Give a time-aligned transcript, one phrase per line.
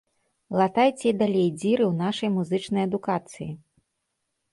[0.59, 3.47] Латайце і далей дзіры ў нашай музычнай адукацыі!